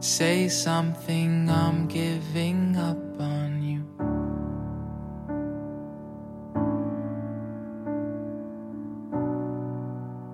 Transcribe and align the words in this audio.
Say 0.00 0.48
something, 0.48 1.50
I'm 1.50 1.86
giving 1.86 2.74
up 2.74 3.20
on 3.20 3.62
you. 3.62 3.84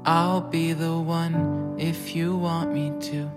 I'll 0.04 0.40
be 0.40 0.72
the 0.72 0.96
one 0.96 1.74
if 1.78 2.14
you 2.14 2.36
want 2.36 2.72
me 2.72 2.92
to. 3.10 3.28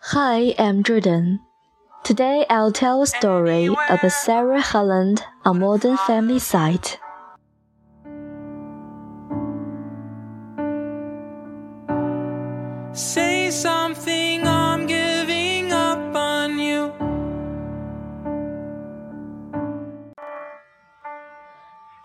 Hi, 0.00 0.54
I'm 0.58 0.82
Jordan. 0.82 1.38
Today 2.02 2.46
I'll 2.48 2.72
tell 2.72 3.02
a 3.02 3.06
story 3.06 3.66
about 3.66 4.10
Sarah 4.10 4.62
Hyland, 4.62 5.22
on 5.44 5.60
Modern 5.60 5.98
Family 5.98 6.38
site. 6.38 6.98
Say 12.94 13.50
something, 13.50 14.46
I'm 14.46 14.86
giving 14.86 15.72
up 15.72 16.14
on 16.14 16.58
you. 16.58 16.92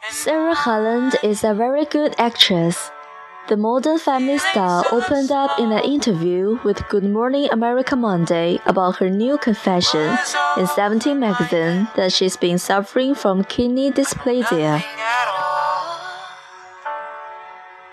Sarah 0.10 0.56
Hyland 0.56 1.18
is 1.24 1.44
a 1.44 1.54
very 1.54 1.84
good 1.84 2.16
actress. 2.18 2.90
The 3.50 3.58
Modern 3.58 4.00
Family 4.00 4.38
star 4.38 4.86
opened 4.90 5.30
up 5.30 5.60
in 5.60 5.74
an 5.74 5.84
interview 5.84 6.58
with 6.64 6.88
Good 6.88 7.04
Morning 7.04 7.50
America 7.52 7.98
Monday 7.98 8.60
about 8.66 8.96
her 8.98 9.10
new 9.10 9.38
confession 9.38 10.18
in 10.56 10.68
17 10.68 11.20
magazine 11.20 11.90
that 11.98 12.14
she's 12.14 12.38
been 12.38 12.58
suffering 12.58 13.14
from 13.14 13.44
kidney 13.44 13.92
dysplasia. 13.92 14.82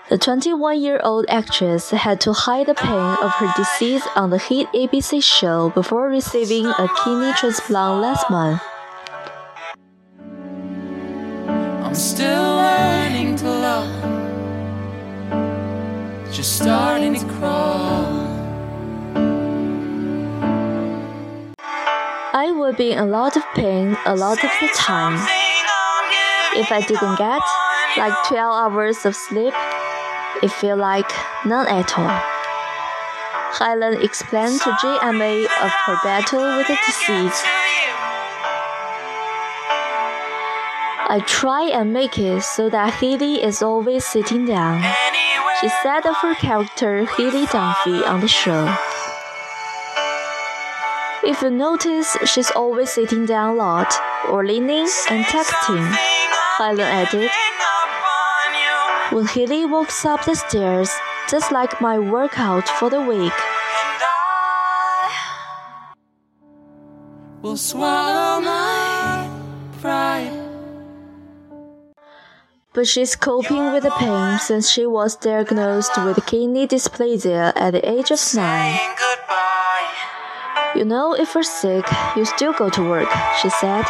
The 0.07 0.19
21 0.19 0.81
year 0.81 0.99
old 1.03 1.25
actress 1.29 1.89
had 1.89 2.21
to 2.21 2.31
hide 2.31 2.67
the 2.67 2.75
pain 2.75 3.17
of 3.23 3.31
her 3.31 3.51
disease 3.57 4.03
on 4.15 4.29
the 4.29 4.37
hit 4.37 4.67
ABC 4.67 5.23
show 5.23 5.71
before 5.71 6.09
receiving 6.09 6.67
a 6.67 6.87
kidney 7.03 7.33
transplant 7.33 8.03
last 8.03 8.29
month. 8.29 8.61
I'm 11.83 11.95
still 11.95 12.55
learning 12.55 13.35
to 13.37 13.49
love. 13.49 13.89
Just 16.31 16.61
starting 16.61 17.15
to 17.15 17.25
crawl. 17.25 18.05
I 22.31 22.51
would 22.55 22.77
be 22.77 22.91
in 22.91 22.99
a 22.99 23.05
lot 23.07 23.35
of 23.35 23.43
pain 23.55 23.97
a 24.05 24.15
lot 24.15 24.43
of 24.43 24.51
the 24.61 24.67
time. 24.75 25.15
If 26.55 26.71
I 26.71 26.81
didn't 26.81 27.17
get 27.17 27.41
like 27.97 28.13
12 28.27 28.53
hours 28.53 29.03
of 29.05 29.15
sleep, 29.15 29.53
it 30.43 30.51
felt 30.51 30.79
like 30.79 31.11
none 31.45 31.67
at 31.67 31.97
all. 31.97 32.21
Hyland 33.55 34.03
explained 34.03 34.59
to 34.61 34.71
GMA 34.71 35.45
of 35.45 35.71
her 35.85 35.97
battle 36.03 36.57
with 36.57 36.67
the 36.67 36.77
disease. 36.85 37.41
I 41.07 41.23
try 41.25 41.69
and 41.71 41.93
make 41.93 42.17
it 42.19 42.41
so 42.41 42.69
that 42.69 42.95
Haley 42.95 43.43
is 43.43 43.61
always 43.61 44.03
sitting 44.03 44.45
down. 44.45 44.83
She 45.61 45.69
said 45.81 46.05
of 46.05 46.17
her 46.17 46.35
character 46.35 47.05
Haley 47.05 47.45
Dunphy 47.45 48.05
on 48.05 48.19
the 48.19 48.27
show. 48.27 48.67
If 51.23 51.41
you 51.41 51.49
notice, 51.49 52.17
she's 52.25 52.51
always 52.51 52.89
sitting 52.91 53.25
down 53.25 53.55
a 53.55 53.57
lot, 53.57 53.93
or 54.29 54.45
leaning 54.45 54.89
and 55.09 55.23
texting, 55.25 55.87
Hyland 56.59 56.81
added. 56.81 57.31
When 59.11 59.27
Haley 59.27 59.65
walks 59.65 60.03
up 60.05 60.25
the 60.25 60.35
stairs, 60.35 60.91
just 61.29 61.51
like 61.51 61.79
my 61.79 61.97
workout 61.99 62.67
for 62.67 62.89
the 62.89 63.01
week, 63.01 63.33
Will 67.41 67.55
swallow 67.57 68.41
my 68.41 69.29
pride. 69.79 70.31
but 72.73 72.87
she's 72.87 73.15
coping 73.15 73.71
with 73.71 73.83
the 73.83 73.91
pain 73.91 74.39
since 74.39 74.69
she 74.69 74.85
was 74.85 75.15
diagnosed 75.15 75.95
with 76.03 76.25
kidney 76.25 76.67
dysplasia 76.67 77.53
at 77.55 77.71
the 77.71 77.87
age 77.87 78.09
of 78.11 78.19
9. 78.33 78.79
Goodbye. 78.97 79.91
You 80.75 80.83
know, 80.85 81.13
if 81.13 81.35
you're 81.35 81.43
sick, 81.43 81.85
you 82.17 82.25
still 82.25 82.53
go 82.53 82.69
to 82.69 82.81
work, 82.81 83.09
she 83.41 83.49
said. 83.49 83.85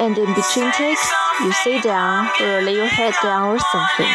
And 0.00 0.16
in 0.16 0.32
between 0.34 0.72
takes, 0.72 1.12
you 1.44 1.52
sit 1.52 1.82
down 1.82 2.30
or 2.40 2.62
lay 2.62 2.74
your 2.74 2.88
head 2.88 3.12
down 3.22 3.54
or 3.54 3.58
something. 3.58 4.14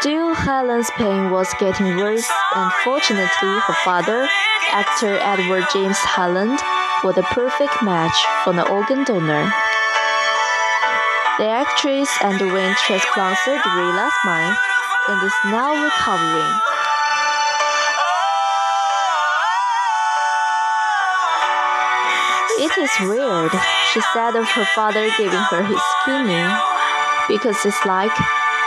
Still, 0.00 0.34
Hyland's 0.34 0.90
pain 0.98 1.30
was 1.30 1.46
getting 1.60 1.96
worse, 1.96 2.28
and 2.56 2.72
fortunately, 2.82 3.54
her 3.62 3.76
father, 3.84 4.28
actor 4.72 5.18
Edward 5.22 5.64
James 5.72 5.96
Hyland, 5.98 6.58
was 7.04 7.16
a 7.16 7.22
perfect 7.22 7.80
match 7.82 8.18
for 8.42 8.50
an 8.50 8.66
organ 8.66 9.04
donor. 9.04 9.46
The 11.38 11.46
actress 11.46 12.10
underwent 12.22 12.76
transplant 12.78 13.38
surgery 13.44 13.90
last 13.94 14.18
month 14.24 14.58
and 15.08 15.22
is 15.22 15.34
now 15.46 15.78
recovering. 15.78 16.75
It 22.58 22.72
is 22.78 22.90
weird, 23.00 23.52
she 23.92 24.00
said 24.12 24.34
of 24.34 24.48
her 24.48 24.64
father 24.74 25.10
giving 25.18 25.38
her 25.38 25.62
his 25.62 25.82
kidney, 26.04 26.48
because 27.28 27.64
it's 27.66 27.84
like, 27.84 28.10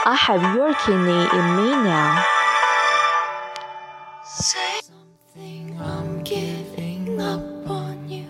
I 0.06 0.14
have 0.14 0.54
your 0.54 0.72
kidney 0.74 1.26
in 1.36 1.56
me 1.56 1.70
now. 1.70 2.24
Say 4.24 4.80
something, 4.82 5.76
I'm 5.80 6.22
giving 6.22 7.20
up 7.20 7.68
on 7.68 8.08
you. 8.08 8.26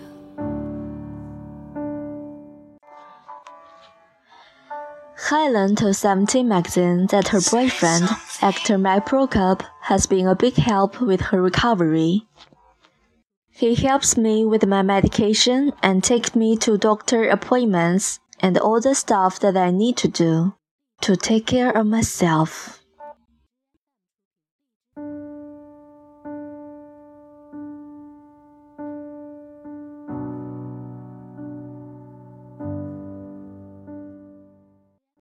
Hyland 5.15 5.77
told 5.77 5.95
17 5.95 6.47
magazine 6.47 7.05
that 7.11 7.27
her 7.27 7.39
boyfriend, 7.51 8.09
actor 8.41 8.79
Mike 8.79 9.05
Prokop, 9.05 9.61
has 9.81 10.07
been 10.07 10.27
a 10.27 10.35
big 10.35 10.55
help 10.55 10.99
with 10.99 11.21
her 11.21 11.39
recovery. 11.39 12.25
He 13.61 13.75
helps 13.75 14.17
me 14.17 14.43
with 14.43 14.65
my 14.65 14.81
medication 14.81 15.71
and 15.83 16.03
takes 16.03 16.35
me 16.35 16.57
to 16.57 16.79
doctor 16.79 17.29
appointments 17.29 18.19
and 18.39 18.57
all 18.57 18.81
the 18.81 18.95
stuff 18.95 19.39
that 19.41 19.55
I 19.55 19.69
need 19.69 19.97
to 19.97 20.07
do 20.07 20.55
to 21.01 21.15
take 21.15 21.45
care 21.45 21.69
of 21.69 21.85
myself. 21.85 22.80